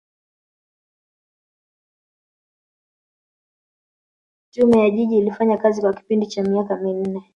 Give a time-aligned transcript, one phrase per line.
[4.51, 7.23] Tume ya Jiji ilifanya kazi kwa kipindi cha miaka minne